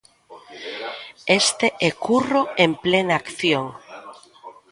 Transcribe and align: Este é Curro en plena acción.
Este 1.41 1.67
é 1.87 1.89
Curro 2.05 2.41
en 2.63 2.71
plena 2.83 3.15
acción. 3.23 3.65